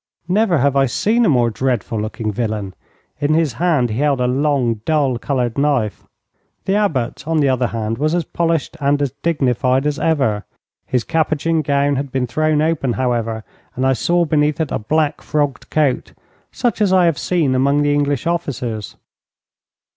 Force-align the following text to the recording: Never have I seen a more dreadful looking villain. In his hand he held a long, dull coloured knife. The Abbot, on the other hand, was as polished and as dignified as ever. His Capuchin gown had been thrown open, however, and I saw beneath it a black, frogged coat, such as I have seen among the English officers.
Never 0.27 0.57
have 0.57 0.75
I 0.75 0.87
seen 0.87 1.25
a 1.25 1.29
more 1.29 1.51
dreadful 1.51 2.01
looking 2.01 2.31
villain. 2.31 2.73
In 3.19 3.35
his 3.35 3.53
hand 3.61 3.91
he 3.91 3.99
held 3.99 4.19
a 4.19 4.25
long, 4.25 4.81
dull 4.83 5.19
coloured 5.19 5.59
knife. 5.59 6.07
The 6.65 6.73
Abbot, 6.73 7.27
on 7.27 7.37
the 7.37 7.49
other 7.49 7.67
hand, 7.67 7.99
was 7.99 8.15
as 8.15 8.23
polished 8.25 8.75
and 8.79 8.99
as 8.99 9.11
dignified 9.21 9.85
as 9.85 9.99
ever. 9.99 10.43
His 10.87 11.03
Capuchin 11.03 11.61
gown 11.61 11.97
had 11.97 12.11
been 12.11 12.25
thrown 12.25 12.63
open, 12.63 12.93
however, 12.93 13.43
and 13.75 13.85
I 13.85 13.93
saw 13.93 14.25
beneath 14.25 14.59
it 14.59 14.71
a 14.71 14.79
black, 14.79 15.21
frogged 15.21 15.69
coat, 15.69 16.13
such 16.51 16.81
as 16.81 16.91
I 16.91 17.05
have 17.05 17.19
seen 17.19 17.53
among 17.53 17.83
the 17.83 17.93
English 17.93 18.25
officers. 18.25 18.95